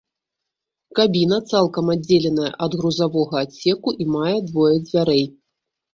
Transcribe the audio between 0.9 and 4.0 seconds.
Кабіна цалкам аддзеленая ад грузавога адсеку